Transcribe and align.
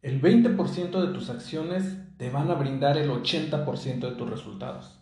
El 0.00 0.22
20% 0.22 1.00
de 1.00 1.12
tus 1.12 1.28
acciones 1.28 1.98
te 2.18 2.30
van 2.30 2.48
a 2.52 2.54
brindar 2.54 2.96
el 2.96 3.10
80% 3.10 3.98
de 3.98 4.12
tus 4.12 4.30
resultados. 4.30 4.96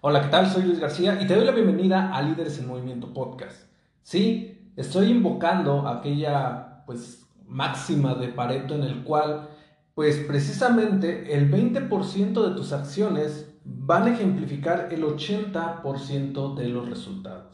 Hola, 0.00 0.22
¿qué 0.22 0.28
tal? 0.28 0.48
Soy 0.48 0.62
Luis 0.62 0.80
García 0.80 1.20
y 1.20 1.26
te 1.26 1.34
doy 1.34 1.44
la 1.44 1.52
bienvenida 1.52 2.16
a 2.16 2.22
Líderes 2.22 2.58
en 2.58 2.66
Movimiento 2.66 3.12
Podcast. 3.12 3.66
Sí, 4.02 4.70
estoy 4.74 5.10
invocando 5.10 5.86
aquella 5.86 6.82
pues 6.86 7.26
máxima 7.46 8.14
de 8.14 8.28
Pareto 8.28 8.74
en 8.74 8.84
el 8.84 9.04
cual 9.04 9.50
pues 9.94 10.16
precisamente 10.26 11.34
el 11.34 11.50
20% 11.50 12.48
de 12.48 12.56
tus 12.56 12.72
acciones 12.72 13.52
van 13.66 14.04
a 14.04 14.14
ejemplificar 14.14 14.88
el 14.92 15.04
80% 15.04 16.54
de 16.54 16.68
los 16.68 16.88
resultados. 16.88 17.51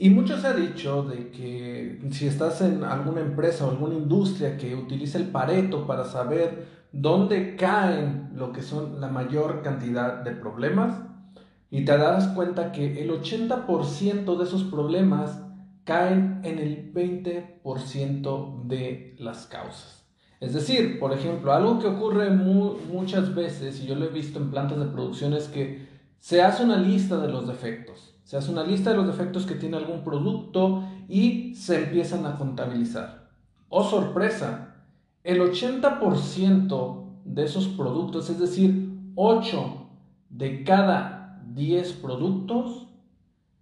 Y 0.00 0.10
mucho 0.10 0.40
se 0.40 0.46
ha 0.46 0.52
dicho 0.52 1.02
de 1.02 1.32
que 1.32 2.00
si 2.12 2.28
estás 2.28 2.60
en 2.60 2.84
alguna 2.84 3.20
empresa 3.20 3.66
o 3.66 3.70
alguna 3.70 3.96
industria 3.96 4.56
que 4.56 4.76
utiliza 4.76 5.18
el 5.18 5.26
Pareto 5.26 5.88
para 5.88 6.04
saber 6.04 6.68
dónde 6.92 7.56
caen 7.56 8.30
lo 8.36 8.52
que 8.52 8.62
son 8.62 9.00
la 9.00 9.08
mayor 9.08 9.60
cantidad 9.60 10.22
de 10.22 10.30
problemas, 10.30 11.02
y 11.68 11.84
te 11.84 11.98
darás 11.98 12.28
cuenta 12.28 12.70
que 12.70 13.02
el 13.02 13.10
80% 13.10 14.38
de 14.38 14.44
esos 14.44 14.62
problemas 14.64 15.42
caen 15.82 16.42
en 16.44 16.60
el 16.60 16.94
20% 16.94 18.66
de 18.66 19.16
las 19.18 19.46
causas. 19.46 20.06
Es 20.38 20.54
decir, 20.54 21.00
por 21.00 21.12
ejemplo, 21.12 21.52
algo 21.52 21.80
que 21.80 21.88
ocurre 21.88 22.30
muchas 22.30 23.34
veces, 23.34 23.80
y 23.80 23.86
yo 23.88 23.96
lo 23.96 24.04
he 24.04 24.10
visto 24.10 24.38
en 24.38 24.52
plantas 24.52 24.78
de 24.78 24.86
producción, 24.86 25.34
es 25.34 25.48
que 25.48 25.88
se 26.20 26.40
hace 26.40 26.62
una 26.62 26.76
lista 26.76 27.18
de 27.18 27.28
los 27.28 27.48
defectos. 27.48 28.14
Se 28.28 28.36
hace 28.36 28.50
una 28.50 28.62
lista 28.62 28.90
de 28.90 28.96
los 28.96 29.06
defectos 29.06 29.46
que 29.46 29.54
tiene 29.54 29.78
algún 29.78 30.04
producto 30.04 30.84
y 31.08 31.54
se 31.54 31.84
empiezan 31.84 32.26
a 32.26 32.36
contabilizar. 32.36 33.30
Oh 33.70 33.82
sorpresa, 33.82 34.74
el 35.24 35.40
80% 35.40 37.04
de 37.24 37.44
esos 37.44 37.68
productos, 37.68 38.28
es 38.28 38.38
decir, 38.38 38.90
8 39.14 39.88
de 40.28 40.62
cada 40.62 41.40
10 41.54 41.90
productos, 41.94 42.88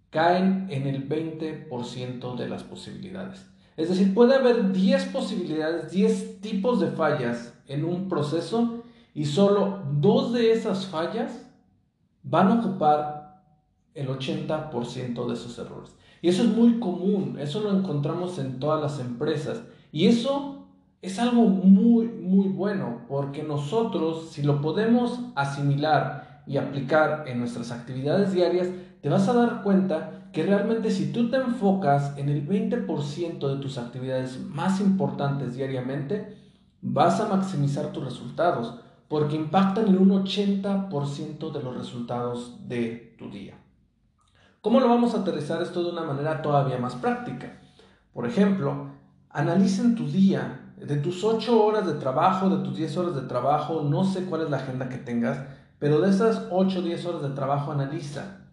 caen 0.09 0.67
en 0.69 0.85
el 0.85 1.07
20% 1.07 2.35
de 2.35 2.49
las 2.49 2.63
posibilidades. 2.63 3.49
Es 3.77 3.87
decir, 3.87 4.13
puede 4.13 4.35
haber 4.35 4.73
10 4.73 5.05
posibilidades, 5.05 5.91
10 5.91 6.41
tipos 6.41 6.81
de 6.81 6.87
fallas 6.87 7.57
en 7.67 7.85
un 7.85 8.09
proceso 8.09 8.83
y 9.13 9.27
solo 9.27 9.81
dos 9.93 10.33
de 10.33 10.51
esas 10.51 10.87
fallas 10.87 11.49
van 12.21 12.49
a 12.49 12.55
ocupar 12.55 13.16
el 13.97 14.07
80% 14.07 15.27
de 15.27 15.33
esos 15.33 15.57
errores. 15.59 15.95
Y 16.21 16.29
eso 16.29 16.43
es 16.43 16.49
muy 16.49 16.79
común, 16.79 17.37
eso 17.39 17.61
lo 17.61 17.77
encontramos 17.77 18.39
en 18.39 18.59
todas 18.59 18.81
las 18.81 18.99
empresas. 18.99 19.63
Y 19.91 20.07
eso 20.07 20.67
es 21.01 21.19
algo 21.19 21.43
muy, 21.43 22.07
muy 22.07 22.47
bueno, 22.47 23.01
porque 23.07 23.43
nosotros, 23.43 24.29
si 24.31 24.43
lo 24.43 24.61
podemos 24.61 25.19
asimilar 25.35 26.43
y 26.47 26.57
aplicar 26.57 27.25
en 27.27 27.39
nuestras 27.39 27.71
actividades 27.71 28.33
diarias, 28.33 28.69
te 29.01 29.09
vas 29.09 29.27
a 29.27 29.33
dar 29.33 29.63
cuenta 29.63 30.29
que 30.31 30.43
realmente 30.43 30.91
si 30.91 31.11
tú 31.11 31.29
te 31.29 31.37
enfocas 31.37 32.17
en 32.17 32.29
el 32.29 32.47
20% 32.47 33.47
de 33.47 33.61
tus 33.61 33.77
actividades 33.77 34.39
más 34.39 34.79
importantes 34.79 35.55
diariamente, 35.55 36.37
vas 36.81 37.19
a 37.19 37.27
maximizar 37.27 37.91
tus 37.91 38.03
resultados, 38.03 38.79
porque 39.07 39.35
impactan 39.35 39.87
en 39.87 39.97
un 39.97 40.09
80% 40.09 41.51
de 41.51 41.63
los 41.63 41.77
resultados 41.77 42.67
de 42.67 43.15
tu 43.17 43.29
día. 43.29 43.55
¿Cómo 44.67 44.81
lo 44.81 44.89
vamos 44.89 45.15
a 45.15 45.19
aterrizar 45.19 45.61
esto 45.61 45.81
de 45.81 45.91
una 45.91 46.03
manera 46.03 46.41
todavía 46.41 46.77
más 46.77 46.93
práctica? 46.95 47.57
Por 48.11 48.27
ejemplo, 48.27 48.89
analicen 49.29 49.95
tu 49.95 50.09
día, 50.09 50.73
de 50.75 50.97
tus 50.97 51.23
8 51.23 51.63
horas 51.63 51.87
de 51.87 51.93
trabajo, 51.93 52.49
de 52.49 52.65
tus 52.65 52.75
10 52.75 52.97
horas 52.97 53.15
de 53.15 53.21
trabajo, 53.21 53.83
no 53.83 54.03
sé 54.03 54.25
cuál 54.25 54.41
es 54.41 54.49
la 54.49 54.57
agenda 54.57 54.89
que 54.89 54.97
tengas, 54.97 55.39
pero 55.79 56.01
de 56.01 56.09
esas 56.09 56.47
8 56.51 56.79
o 56.79 56.81
10 56.81 57.05
horas 57.05 57.21
de 57.21 57.29
trabajo 57.29 57.71
analiza 57.71 58.49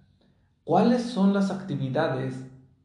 ¿Cuáles 0.63 1.03
son 1.03 1.35
las 1.35 1.51
actividades 1.51 2.37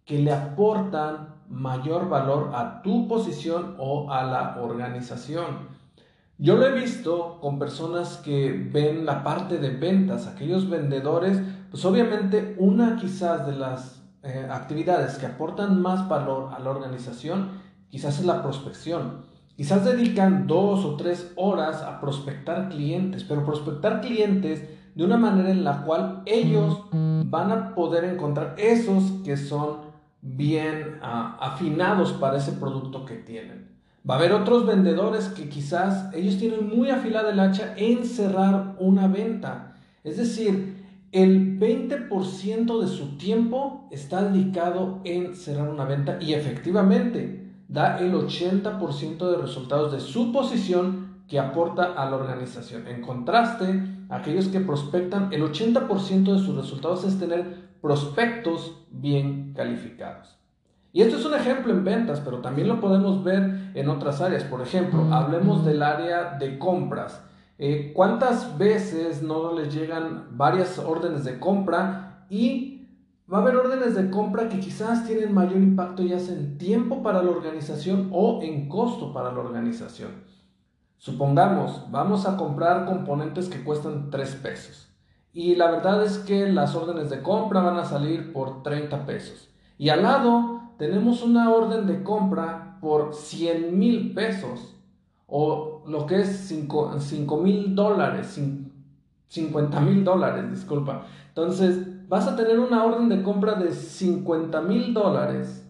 que 0.06 0.18
le 0.18 0.34
aportan 0.34 1.35
mayor 1.50 2.09
valor 2.09 2.50
a 2.56 2.81
tu 2.81 3.07
posición 3.07 3.75
o 3.78 4.12
a 4.12 4.23
la 4.23 4.57
organización? 4.59 5.69
Yo 6.39 6.56
lo 6.56 6.66
he 6.66 6.72
visto 6.72 7.38
con 7.41 7.59
personas 7.59 8.18
que 8.18 8.69
ven 8.73 9.06
la 9.06 9.23
parte 9.23 9.59
de 9.59 9.69
ventas, 9.69 10.25
aquellos 10.25 10.68
vendedores, 10.68 11.39
pues 11.69 11.85
obviamente 11.85 12.56
una 12.57 12.96
quizás 12.96 13.46
de 13.46 13.56
las 13.56 14.02
eh, 14.24 14.47
actividades 14.52 15.18
que 15.18 15.25
aportan 15.25 15.81
más 15.81 16.07
valor 16.07 16.53
a 16.53 16.59
la 16.59 16.69
organización, 16.69 17.50
quizás 17.90 18.19
es 18.19 18.25
la 18.25 18.41
prospección. 18.41 19.25
Quizás 19.56 19.84
dedican 19.84 20.47
dos 20.47 20.85
o 20.85 20.96
tres 20.96 21.34
horas 21.35 21.81
a 21.81 22.00
prospectar 22.00 22.69
clientes, 22.69 23.24
pero 23.24 23.46
prospectar 23.46 24.02
clientes 24.02 24.63
de 24.96 25.03
una 25.03 25.18
manera 25.18 25.52
en 25.52 25.63
la 25.63 25.84
cual 25.84 26.24
ellos 26.25 26.85
van 26.91 27.52
a 27.52 27.75
poder 27.75 28.06
encontrar 28.06 28.56
esos 28.57 29.03
que 29.24 29.38
son 29.38 29.90
bien 30.22 31.00
ah, 31.01 31.38
afinados 31.40 32.13
para 32.13 32.38
ese 32.38 32.53
producto 32.53 33.06
que 33.06 33.16
tienen. 33.16 33.69
Va 34.09 34.16
a 34.16 34.18
haber 34.18 34.31
otros 34.31 34.66
vendedores 34.66 35.28
que 35.28 35.50
quizás 35.50 36.13
ellos 36.13 36.38
tienen 36.38 36.68
muy 36.68 36.90
afilada 36.90 37.31
el 37.31 37.40
hacha 37.40 37.74
en 37.78 38.06
cerrar 38.06 38.75
una 38.80 39.07
venta. 39.07 39.75
Es 40.03 40.18
decir, 40.18 40.78
el 41.12 41.59
20% 41.59 42.80
de 42.80 42.88
su 42.88 43.18
tiempo 43.18 43.88
está 43.92 44.24
dedicado 44.24 45.02
en 45.03 45.36
cerrar 45.36 45.70
una 45.70 45.86
venta 45.86 46.18
y 46.22 46.34
efectivamente 46.34 47.52
da 47.68 47.97
el 48.00 48.14
80% 48.14 49.31
de 49.31 49.38
resultados 49.38 49.92
de 49.92 50.00
su 50.00 50.31
posición 50.31 51.24
que 51.28 51.40
aporta 51.40 51.94
a 51.94 52.09
la 52.09 52.16
organización. 52.16 52.88
En 52.88 53.02
contraste, 53.02 53.84
aquellos 54.09 54.48
que 54.48 54.59
prospectan, 54.59 55.31
el 55.31 55.44
80% 55.44 56.34
de 56.34 56.40
sus 56.40 56.56
resultados 56.56 57.03
es 57.06 57.19
tener 57.19 57.69
prospectos 57.81 58.86
bien 58.92 59.53
calificados. 59.56 60.38
Y 60.92 61.02
esto 61.02 61.18
es 61.18 61.25
un 61.25 61.36
ejemplo 61.36 61.72
en 61.72 61.84
ventas, 61.84 62.19
pero 62.19 62.40
también 62.40 62.68
lo 62.68 62.80
podemos 62.80 63.24
ver 63.24 63.72
en 63.75 63.90
otras 63.90 64.22
áreas. 64.22 64.44
Por 64.44 64.62
ejemplo, 64.62 65.14
hablemos 65.14 65.64
del 65.64 65.84
área 65.84 66.38
de 66.40 66.58
compras. 66.58 67.24
Eh, 67.62 67.92
¿Cuántas 67.94 68.58
veces 68.58 69.22
no 69.22 69.53
les 69.53 69.74
llegan 69.74 70.30
varias 70.38 70.80
órdenes 70.80 71.25
de 71.25 71.40
compra 71.40 72.25
y 72.30 72.88
va 73.31 73.40
a 73.40 73.42
haber 73.42 73.58
órdenes 73.58 73.96
de 73.96 74.09
compra 74.09 74.47
que 74.47 74.62
quizás 74.62 75.06
tienen 75.06 75.34
mayor 75.34 75.58
impacto 75.58 76.02
ya 76.02 76.19
sea 76.19 76.36
en 76.36 76.58
tiempo 76.58 77.03
para 77.03 77.22
la 77.22 77.30
organización 77.30 78.09
o 78.14 78.42
en 78.42 78.69
costo 78.69 79.12
para 79.12 79.34
la 79.34 79.40
organización? 79.40 80.24
Supongamos, 81.00 81.92
vamos 81.92 82.25
a 82.25 82.38
comprar 82.38 82.86
componentes 82.86 83.50
que 83.50 83.62
cuestan 83.62 84.10
3 84.10 84.36
pesos. 84.36 84.88
Y 85.33 85.56
la 85.56 85.69
verdad 85.69 86.01
es 86.06 86.18
que 86.19 86.48
las 86.48 86.75
órdenes 86.75 87.10
de 87.10 87.22
compra 87.22 87.60
van 87.60 87.78
a 87.78 87.83
salir 87.83 88.31
por 88.31 88.63
30 88.63 89.06
pesos. 89.06 89.50
Y 89.78 89.89
al 89.89 90.04
lado 90.04 90.62
tenemos 90.78 91.24
una 91.24 91.51
orden 91.51 91.88
de 91.88 92.04
compra 92.04 92.78
por 92.80 93.13
100 93.13 93.78
mil 93.78 94.13
pesos. 94.13 94.79
O 95.30 95.84
lo 95.88 96.06
que 96.06 96.22
es 96.22 96.48
5 96.48 97.38
mil 97.42 97.76
dólares. 97.76 98.40
50 99.28 99.80
mil 99.81 100.04
dólares, 100.04 100.50
disculpa. 100.50 101.06
Entonces, 101.28 102.08
vas 102.10 102.28
a 102.28 102.36
tener 102.36 102.60
una 102.60 102.84
orden 102.84 103.10
de 103.10 103.22
compra 103.22 103.56
de 103.56 103.72
50 103.72 104.62
mil 104.62 104.94
dólares 104.94 105.66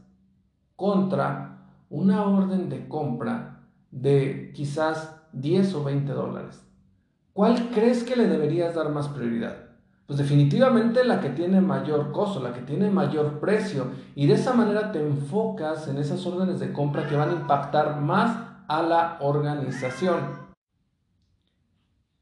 contra 0.75 1.57
una 1.89 2.23
orden 2.23 2.69
de 2.69 2.87
compra 2.87 3.67
de 3.91 4.51
quizás 4.55 5.21
10 5.33 5.75
o 5.75 5.83
20 5.83 6.11
dólares. 6.13 6.63
¿Cuál 7.33 7.69
crees 7.73 8.03
que 8.03 8.15
le 8.15 8.27
deberías 8.27 8.75
dar 8.75 8.89
más 8.89 9.09
prioridad? 9.09 9.55
Pues 10.05 10.17
definitivamente 10.17 11.03
la 11.03 11.21
que 11.21 11.29
tiene 11.29 11.61
mayor 11.61 12.11
costo, 12.11 12.39
la 12.39 12.53
que 12.53 12.61
tiene 12.61 12.89
mayor 12.89 13.39
precio. 13.39 13.87
Y 14.15 14.25
de 14.25 14.33
esa 14.33 14.53
manera 14.53 14.91
te 14.91 14.99
enfocas 14.99 15.87
en 15.87 15.97
esas 15.97 16.25
órdenes 16.25 16.59
de 16.59 16.73
compra 16.73 17.07
que 17.07 17.15
van 17.15 17.29
a 17.29 17.33
impactar 17.33 18.01
más 18.01 18.48
a 18.69 18.83
la 18.83 19.17
organización. 19.19 20.47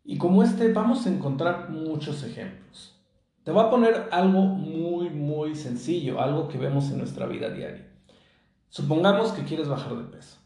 Y 0.03 0.17
como 0.17 0.41
este 0.41 0.71
vamos 0.71 1.05
a 1.05 1.09
encontrar 1.09 1.69
muchos 1.69 2.23
ejemplos. 2.23 2.95
Te 3.43 3.51
voy 3.51 3.65
a 3.65 3.69
poner 3.69 4.07
algo 4.11 4.41
muy, 4.41 5.09
muy 5.09 5.55
sencillo, 5.55 6.21
algo 6.21 6.47
que 6.47 6.57
vemos 6.57 6.89
en 6.89 6.99
nuestra 6.99 7.27
vida 7.27 7.49
diaria. 7.49 7.87
Supongamos 8.69 9.33
que 9.33 9.43
quieres 9.43 9.67
bajar 9.67 9.95
de 9.97 10.05
peso. 10.05 10.37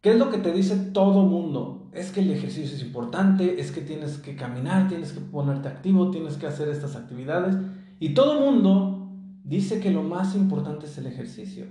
¿Qué 0.00 0.12
es 0.12 0.18
lo 0.18 0.30
que 0.30 0.38
te 0.38 0.52
dice 0.52 0.76
todo 0.76 1.24
mundo? 1.24 1.88
Es 1.92 2.12
que 2.12 2.20
el 2.20 2.30
ejercicio 2.30 2.76
es 2.76 2.82
importante, 2.82 3.60
es 3.60 3.72
que 3.72 3.80
tienes 3.80 4.18
que 4.18 4.36
caminar, 4.36 4.86
tienes 4.88 5.12
que 5.12 5.20
ponerte 5.20 5.66
activo, 5.66 6.12
tienes 6.12 6.36
que 6.36 6.46
hacer 6.46 6.68
estas 6.68 6.94
actividades. 6.94 7.56
Y 7.98 8.14
todo 8.14 8.40
mundo 8.40 9.10
dice 9.42 9.80
que 9.80 9.90
lo 9.90 10.04
más 10.04 10.36
importante 10.36 10.86
es 10.86 10.96
el 10.98 11.06
ejercicio. 11.06 11.66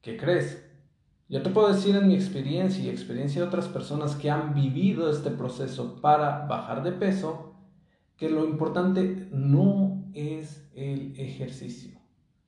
¿Qué 0.00 0.16
crees? 0.16 0.65
Yo 1.28 1.42
te 1.42 1.50
puedo 1.50 1.72
decir 1.72 1.96
en 1.96 2.06
mi 2.06 2.14
experiencia 2.14 2.84
y 2.84 2.88
experiencia 2.88 3.40
de 3.40 3.48
otras 3.48 3.66
personas 3.66 4.14
que 4.14 4.30
han 4.30 4.54
vivido 4.54 5.10
este 5.10 5.30
proceso 5.30 6.00
para 6.00 6.46
bajar 6.46 6.84
de 6.84 6.92
peso, 6.92 7.54
que 8.16 8.30
lo 8.30 8.44
importante 8.44 9.28
no 9.32 10.04
es 10.14 10.70
el 10.76 11.14
ejercicio. 11.18 11.98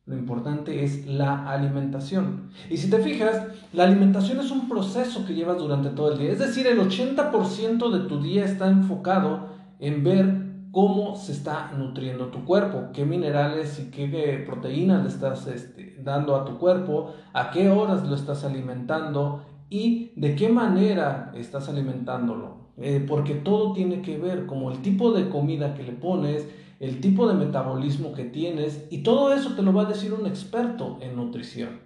Lo 0.07 0.17
importante 0.17 0.85
es 0.85 1.07
la 1.07 1.51
alimentación. 1.51 2.51
Y 2.71 2.77
si 2.77 2.89
te 2.89 3.01
fijas, 3.01 3.49
la 3.73 3.83
alimentación 3.83 4.39
es 4.39 4.53
un 4.53 4.69
proceso 4.69 5.27
que 5.27 5.35
llevas 5.35 5.59
durante 5.59 5.91
todo 5.91 6.13
el 6.13 6.19
día. 6.19 6.31
Es 6.31 6.39
decir, 6.39 6.67
el 6.69 6.79
80% 6.79 7.91
de 7.91 8.09
tu 8.09 8.23
día 8.23 8.45
está 8.45 8.69
enfocado 8.69 9.49
en 9.81 10.05
ver 10.05 10.38
cómo 10.71 11.17
se 11.17 11.33
está 11.33 11.73
nutriendo 11.77 12.27
tu 12.27 12.45
cuerpo, 12.45 12.91
qué 12.93 13.05
minerales 13.05 13.79
y 13.81 13.91
qué 13.91 14.43
proteínas 14.47 15.03
le 15.03 15.09
estás 15.09 15.47
este, 15.47 15.97
dando 16.03 16.37
a 16.37 16.45
tu 16.45 16.59
cuerpo, 16.59 17.15
a 17.33 17.51
qué 17.51 17.71
horas 17.71 18.07
lo 18.07 18.15
estás 18.15 18.45
alimentando 18.45 19.43
y 19.71 20.13
de 20.17 20.35
qué 20.35 20.49
manera 20.49 21.33
estás 21.35 21.69
alimentándolo. 21.69 22.69
Eh, 22.77 23.05
porque 23.07 23.35
todo 23.35 23.73
tiene 23.73 24.03
que 24.03 24.19
ver 24.19 24.47
como 24.47 24.71
el 24.71 24.83
tipo 24.83 25.11
de 25.13 25.29
comida 25.29 25.75
que 25.75 25.83
le 25.83 25.93
pones, 25.93 26.49
el 26.79 27.01
tipo 27.01 27.27
de 27.27 27.35
metabolismo 27.35 28.13
que 28.13 28.25
tienes 28.25 28.87
y 28.91 28.99
todo 28.99 29.33
eso 29.35 29.55
te 29.55 29.63
lo 29.63 29.73
va 29.73 29.83
a 29.83 29.87
decir 29.87 30.13
un 30.13 30.27
experto 30.27 30.99
en 31.01 31.17
nutrición. 31.17 31.81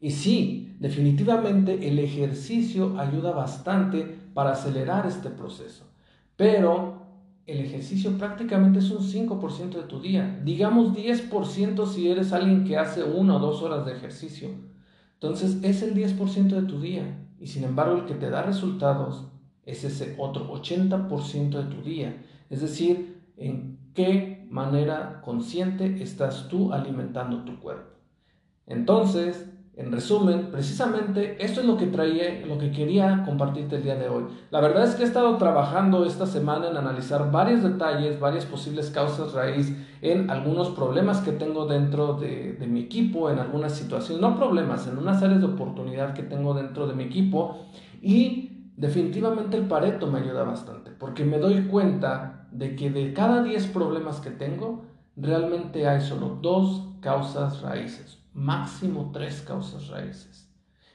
Y 0.00 0.10
sí, 0.10 0.76
definitivamente 0.78 1.88
el 1.88 1.98
ejercicio 1.98 2.98
ayuda 2.98 3.32
bastante 3.32 4.18
para 4.34 4.52
acelerar 4.52 5.06
este 5.06 5.30
proceso. 5.30 5.90
Pero 6.36 6.97
el 7.48 7.60
ejercicio 7.60 8.18
prácticamente 8.18 8.78
es 8.78 8.90
un 8.90 8.98
5% 8.98 9.70
de 9.70 9.84
tu 9.84 10.00
día. 10.00 10.38
Digamos 10.44 10.94
10% 10.94 11.86
si 11.86 12.10
eres 12.10 12.34
alguien 12.34 12.64
que 12.64 12.76
hace 12.76 13.02
una 13.02 13.36
o 13.36 13.38
dos 13.38 13.62
horas 13.62 13.86
de 13.86 13.92
ejercicio. 13.92 14.50
Entonces 15.14 15.56
es 15.62 15.82
el 15.82 15.94
10% 15.94 16.48
de 16.48 16.62
tu 16.62 16.78
día. 16.78 17.26
Y 17.40 17.46
sin 17.46 17.64
embargo 17.64 17.96
el 17.96 18.04
que 18.04 18.14
te 18.14 18.28
da 18.28 18.42
resultados 18.42 19.28
es 19.64 19.82
ese 19.82 20.14
otro 20.18 20.52
80% 20.52 21.50
de 21.50 21.74
tu 21.74 21.82
día. 21.82 22.22
Es 22.50 22.60
decir, 22.60 23.22
en 23.38 23.78
qué 23.94 24.46
manera 24.50 25.22
consciente 25.22 26.02
estás 26.02 26.48
tú 26.48 26.74
alimentando 26.74 27.44
tu 27.44 27.58
cuerpo. 27.60 27.96
Entonces, 28.66 29.48
en 29.78 29.92
resumen, 29.92 30.48
precisamente 30.50 31.36
esto 31.38 31.60
es 31.60 31.66
lo 31.66 31.76
que 31.76 31.86
traía, 31.86 32.44
lo 32.44 32.58
que 32.58 32.72
quería 32.72 33.22
compartirte 33.24 33.76
el 33.76 33.84
día 33.84 33.94
de 33.94 34.08
hoy. 34.08 34.24
La 34.50 34.60
verdad 34.60 34.82
es 34.82 34.96
que 34.96 35.04
he 35.04 35.06
estado 35.06 35.36
trabajando 35.36 36.04
esta 36.04 36.26
semana 36.26 36.68
en 36.68 36.76
analizar 36.76 37.30
varios 37.30 37.62
detalles, 37.62 38.18
varias 38.18 38.44
posibles 38.44 38.90
causas 38.90 39.34
raíz 39.34 39.72
en 40.02 40.30
algunos 40.30 40.70
problemas 40.70 41.20
que 41.20 41.30
tengo 41.30 41.66
dentro 41.66 42.14
de, 42.14 42.54
de 42.54 42.66
mi 42.66 42.80
equipo, 42.80 43.30
en 43.30 43.38
algunas 43.38 43.72
situaciones, 43.76 44.20
no 44.20 44.36
problemas, 44.36 44.88
en 44.88 44.98
unas 44.98 45.22
áreas 45.22 45.40
de 45.40 45.46
oportunidad 45.46 46.12
que 46.12 46.24
tengo 46.24 46.54
dentro 46.54 46.88
de 46.88 46.94
mi 46.94 47.04
equipo 47.04 47.66
y 48.02 48.72
definitivamente 48.76 49.56
el 49.56 49.68
Pareto 49.68 50.08
me 50.08 50.18
ayuda 50.18 50.42
bastante 50.42 50.90
porque 50.90 51.24
me 51.24 51.38
doy 51.38 51.62
cuenta 51.62 52.48
de 52.50 52.74
que 52.74 52.90
de 52.90 53.12
cada 53.12 53.42
10 53.42 53.68
problemas 53.68 54.20
que 54.20 54.30
tengo, 54.30 54.86
realmente 55.20 55.86
hay 55.88 56.00
solo 56.00 56.38
dos 56.40 56.84
causas 57.00 57.60
raíces 57.62 58.18
máximo 58.38 59.10
tres 59.12 59.42
causas 59.42 59.88
raíces. 59.88 60.48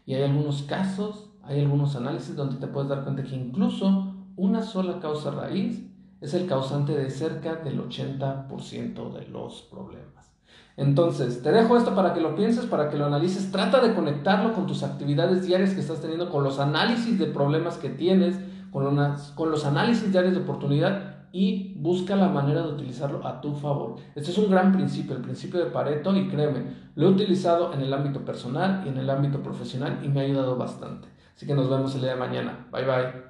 Y 0.05 0.15
hay 0.15 0.23
algunos 0.23 0.63
casos, 0.63 1.29
hay 1.43 1.61
algunos 1.61 1.95
análisis 1.95 2.35
donde 2.35 2.55
te 2.55 2.67
puedes 2.67 2.89
dar 2.89 3.03
cuenta 3.03 3.23
que 3.23 3.35
incluso 3.35 4.13
una 4.35 4.63
sola 4.63 4.99
causa 4.99 5.31
raíz 5.31 5.83
es 6.21 6.33
el 6.33 6.47
causante 6.47 6.93
de 6.93 7.09
cerca 7.09 7.55
del 7.55 7.81
80% 7.81 9.11
de 9.11 9.27
los 9.27 9.61
problemas. 9.63 10.31
Entonces, 10.75 11.43
te 11.43 11.51
dejo 11.51 11.77
esto 11.77 11.93
para 11.93 12.13
que 12.13 12.21
lo 12.21 12.35
pienses, 12.35 12.65
para 12.65 12.89
que 12.89 12.97
lo 12.97 13.05
analices. 13.05 13.51
Trata 13.51 13.79
de 13.81 13.93
conectarlo 13.93 14.53
con 14.53 14.65
tus 14.65 14.81
actividades 14.81 15.45
diarias 15.45 15.73
que 15.73 15.81
estás 15.81 15.99
teniendo, 15.99 16.31
con 16.31 16.43
los 16.43 16.59
análisis 16.59 17.19
de 17.19 17.27
problemas 17.27 17.77
que 17.77 17.89
tienes, 17.89 18.39
con, 18.71 18.97
con 19.35 19.51
los 19.51 19.65
análisis 19.65 20.11
diarios 20.11 20.33
de 20.33 20.39
oportunidad 20.39 21.12
y 21.33 21.73
busca 21.77 22.15
la 22.15 22.29
manera 22.29 22.61
de 22.61 22.73
utilizarlo 22.73 23.25
a 23.25 23.41
tu 23.41 23.55
favor. 23.55 23.95
Este 24.15 24.29
es 24.29 24.37
un 24.37 24.51
gran 24.51 24.71
principio, 24.71 25.15
el 25.15 25.23
principio 25.23 25.59
de 25.59 25.71
Pareto, 25.71 26.15
y 26.15 26.29
créeme, 26.29 26.63
lo 26.95 27.07
he 27.07 27.09
utilizado 27.09 27.73
en 27.73 27.81
el 27.81 27.91
ámbito 27.91 28.23
personal 28.23 28.83
y 28.85 28.89
en 28.89 28.99
el 28.99 29.09
ámbito 29.09 29.41
profesional 29.41 29.99
y 30.03 30.09
me 30.09 30.21
ha 30.21 30.23
ayudado 30.23 30.55
bastante. 30.55 31.07
Así 31.35 31.47
que 31.47 31.55
nos 31.55 31.69
vemos 31.69 31.95
el 31.95 32.01
día 32.01 32.11
de 32.11 32.19
mañana. 32.19 32.67
Bye 32.71 32.85
bye. 32.85 33.22